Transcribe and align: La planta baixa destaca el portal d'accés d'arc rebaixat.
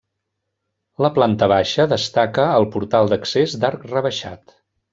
La 1.05 1.11
planta 1.17 1.49
baixa 1.51 1.85
destaca 1.93 2.47
el 2.61 2.67
portal 2.77 3.13
d'accés 3.13 3.55
d'arc 3.65 3.85
rebaixat. 3.95 4.59